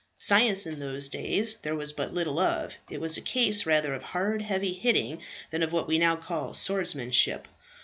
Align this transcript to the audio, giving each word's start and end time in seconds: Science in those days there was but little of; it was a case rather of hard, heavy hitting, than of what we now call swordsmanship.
Science 0.17 0.65
in 0.65 0.79
those 0.79 1.07
days 1.09 1.57
there 1.61 1.75
was 1.75 1.93
but 1.93 2.11
little 2.11 2.39
of; 2.39 2.73
it 2.89 2.99
was 2.99 3.17
a 3.17 3.21
case 3.21 3.67
rather 3.67 3.93
of 3.93 4.01
hard, 4.01 4.41
heavy 4.41 4.73
hitting, 4.73 5.21
than 5.51 5.61
of 5.61 5.71
what 5.71 5.87
we 5.87 5.99
now 5.99 6.15
call 6.15 6.55
swordsmanship. 6.55 7.47